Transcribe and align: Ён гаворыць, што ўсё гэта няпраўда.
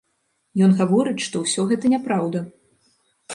Ён 0.67 0.71
гаворыць, 0.79 1.23
што 1.27 1.41
ўсё 1.43 1.67
гэта 1.73 1.93
няпраўда. 1.93 2.39